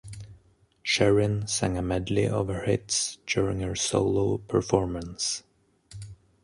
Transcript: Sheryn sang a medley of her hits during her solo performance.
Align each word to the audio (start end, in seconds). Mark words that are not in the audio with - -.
Sheryn 0.83 1.47
sang 1.47 1.77
a 1.77 1.81
medley 1.83 2.27
of 2.27 2.47
her 2.47 2.63
hits 2.63 3.19
during 3.27 3.59
her 3.59 3.75
solo 3.75 4.39
performance. 4.39 5.43